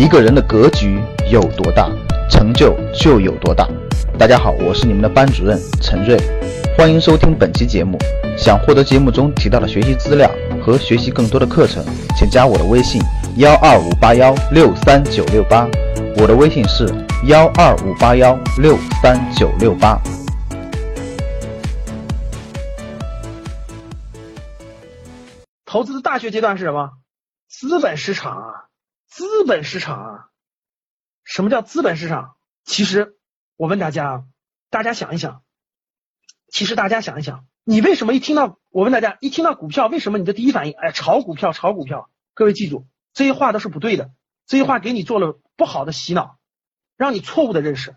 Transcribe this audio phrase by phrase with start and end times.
[0.00, 0.98] 一个人的格局
[1.30, 1.86] 有多大，
[2.30, 3.68] 成就就有多大。
[4.18, 6.16] 大家好，我是你们的班主任陈瑞，
[6.74, 7.98] 欢迎收听本期节目。
[8.34, 10.30] 想获得节目中提到的学习资料
[10.64, 11.84] 和学习更多的课程，
[12.16, 12.98] 请加我的微信
[13.36, 15.68] 幺二五八幺六三九六八。
[16.16, 16.88] 我的微信是
[17.26, 20.00] 幺二五八幺六三九六八。
[25.66, 26.88] 投资的大学阶段是什么？
[27.50, 28.69] 资本市场啊，
[29.10, 30.26] 资本市场啊。
[31.24, 32.36] 什么叫资本市场？
[32.64, 33.16] 其实
[33.56, 34.24] 我问大家啊，
[34.70, 35.42] 大家想一想，
[36.48, 42.08] 其实大家想一想，你为什么一听到我问大家一听到股票，为什么你的第一反应哎炒股票炒股票？
[42.34, 44.12] 各位记住，这些话都是不对的，
[44.46, 46.38] 这些话给你做了不好的洗脑，
[46.96, 47.96] 让你错误的认识。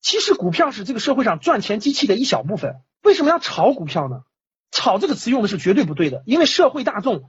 [0.00, 4.22] 其实股票是这个社会上赚钱机器的一小部分，为什么要炒股票呢？
[4.70, 7.28] 炒这个词用的是绝对不对的，因为社会大众，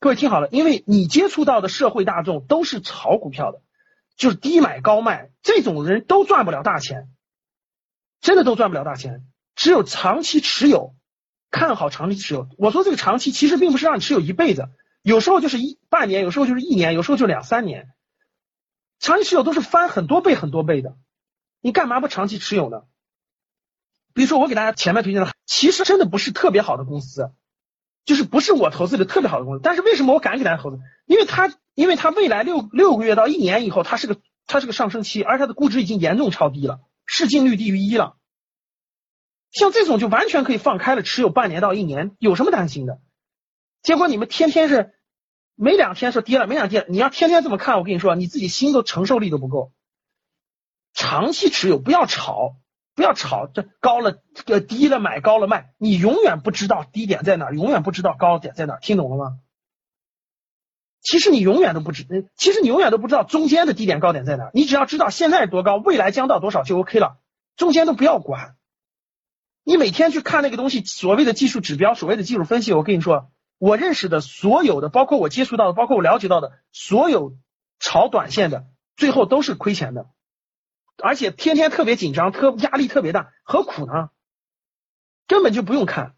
[0.00, 3.62] 各位听好了，因为你接触到的社会大众都是炒股票的，
[4.16, 7.08] 就是低买高卖，这种人都赚不了大钱，
[8.20, 9.24] 真的都赚不了大钱。
[9.54, 10.94] 只有长期持有，
[11.50, 12.48] 看好长期持有。
[12.58, 14.68] 我说这个长期其实并不是让你持有一辈子，
[15.00, 17.88] 有时候就是一半年，有时候就是一年，有时候就两三年。
[18.98, 20.96] 长期持有都是翻很多倍很多倍的，
[21.60, 22.82] 你干嘛不长期持有呢？
[24.12, 27.32] 比如说我给大家前面推荐的，其实真的不是特别好的公司，
[28.04, 29.60] 就是不是我投资的特别好的公司。
[29.62, 30.78] 但是为什么我敢给大家投资？
[31.06, 38.16] 因为它，因为它未来六六个月到一年以后，它是个它是个上升期，而它的估值已经严重超低了，市净率低于一了。
[39.50, 43.00] 像这种就完全可以放开了持有半年到一年，有什么担心的？
[43.82, 44.94] 结果你们天天是
[45.54, 49.72] 没两天说跌了，没两天你要天天这么看，我跟你说，你自己心都承受力都不够。
[50.92, 52.56] 长期持有，不要炒。
[52.94, 59.38] 不要炒，这高了呃低了买，高了卖，你永远不知道低点在哪，永远不知道高点在哪，听懂了吗？
[61.00, 62.06] 其实你永远都不知，
[62.36, 67.18] 其实你永远都不知道中间的低点高点在哪，你只要知道现在多高，未来将到多少就 OK 了，
[67.56, 68.54] 中间都不要管。
[69.64, 77.36] 你每天去看那个东西，所谓的技术指标，所谓的技术分析，我跟你说，我认识的所有的，包括我接触到的，包括我了解到的所有
[77.80, 78.66] 炒短线的，
[78.96, 80.06] 最后都是亏钱的。
[81.02, 84.10] 而且天天特别紧张，特压力特别大，何苦呢？
[85.26, 86.14] 根本就不用看，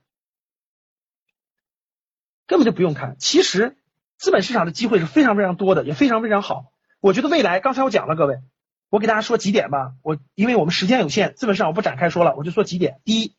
[2.47, 3.17] 根本就不用看。
[3.19, 3.77] 其实
[4.17, 6.73] 资本市场的机会是非常非常多的，也非常非常好。
[7.01, 8.41] 我觉得未来，刚才我讲了，各位，
[8.89, 9.95] 我给大家说几点吧。
[10.03, 13.01] 我因为我们时间有限，资本市场我不展开说了，我就说几点。
[13.05, 13.37] 第一，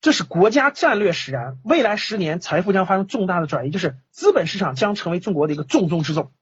[0.00, 6.32] 这是国家战略使然，未来十年财富将发生重大的转移，就是资本市场将成为中国的一个重中之重。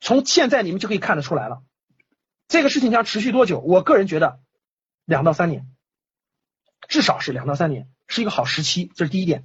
[0.00, 1.62] 从现在你们就可以看得出来了，
[2.48, 3.60] 这个事情将持续多久？
[3.60, 4.40] 我个人觉得
[5.04, 5.68] 两到三年，
[6.88, 8.90] 至少是两到三年，是一个好时期。
[8.96, 9.44] 这是第一点。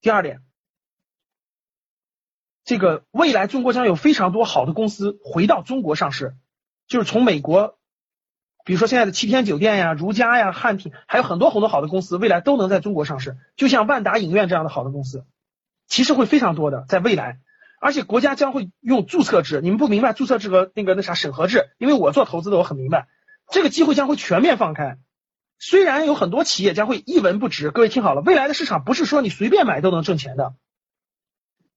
[0.00, 0.42] 第二点，
[2.64, 6.36] 这个未来中国将有非常多好的公司回到中国上市，
[6.86, 7.76] 就是从美国，
[8.64, 13.36] 比如说现在的七天酒店呀、如家呀、汉庭，还有很多很多好的公司，未来都能在中国上市。
[13.56, 15.26] 就像万达影院这样的好的公司，
[15.88, 17.40] 其实会非常多的，在未来。
[17.80, 23.08] 而且国家将会用注册制，你们不明白注册制和那个那啥审核制，因为我做投资的我很明白，
[23.50, 24.98] 这个机会将会全面放开。
[25.58, 30.54] 虽然有很多企业将会一文不值，各位听好了，未来的市场不是说你随便买都能挣钱的，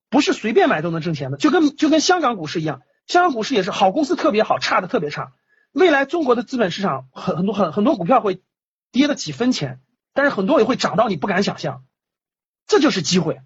[0.09, 5.33] 不是随便买都能挣钱的，就跟就跟香港股市一样，香港股市也是好公司特别好，差的特别差。
[5.71, 8.41] 未来中国的资本市场很很多很很多股票会
[8.91, 9.79] 跌了几分钱，
[10.13, 11.83] 但是很多也会涨到你不敢想象，
[12.67, 13.39] 这就是机会。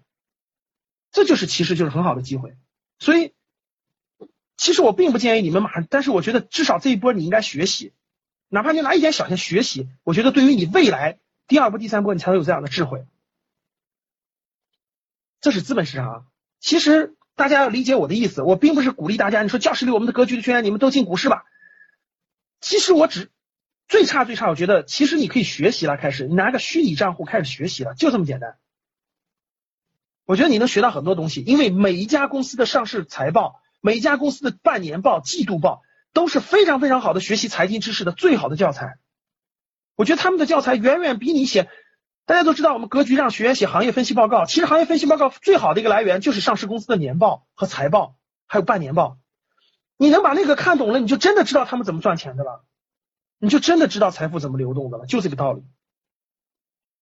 [1.12, 2.56] 这就是其实就是很好的机会，
[2.98, 3.32] 所以
[4.56, 7.92] 其实我并不建议你们马上，但是我觉得至少这一波你应该学习，
[8.48, 13.06] 哪怕你拿一点小钱学习，我觉得对于你未来第二波、第三波，你才能有这样的智慧。
[15.40, 16.24] 这是资本市场啊，
[16.58, 21.44] 其实大家要理解我的意思，我并不是鼓励大家，你说教室里我们的格局的圈，你们都进股市吧。
[22.60, 23.30] 其实我只
[23.86, 28.58] 最差最差，我觉得其实你可以学习了，开始你拿个虚拟账户开始学习了，就这么简单。
[30.26, 38.98] 我觉得你能学到很多东西，因为每一家公司的上市财报、每一家公司的半年报、季度报都是非常非常好的学习财经知识的最好的教材。
[39.94, 41.70] 我觉得他们的教材远远比你写。
[42.24, 48.16] 大家都知道，我们格局让学员写行业分析报告，其实行业分析报告最好的一个来源就是上市公司的年报和财报，
[48.48, 49.18] 还有半年报。
[49.96, 52.64] 你能把那个看懂了，你就真的知道他们怎么赚钱的了，
[53.38, 55.62] 你就真的知道财富怎么流动的了，就这个道理。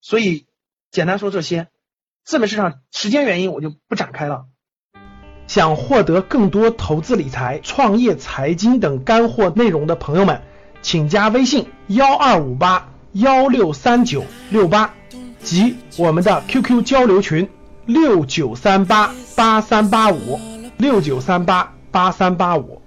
[0.02, 0.46] 所以
[0.90, 1.68] 简单说这些。
[2.24, 4.46] 资本市场时间原因，我就不展开了。
[5.46, 10.40] 想获得更多投资理财、创业财经等干货内容的朋友们，
[10.80, 14.94] 请加微信幺二五八幺六三九六八
[15.42, 17.46] 及我们的 QQ 交流群
[17.84, 20.40] 六九三八八三八五。
[20.78, 22.82] 六九三八八三八五。